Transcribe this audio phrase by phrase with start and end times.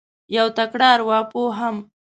[0.37, 1.75] یو تکړه اروا پوه هم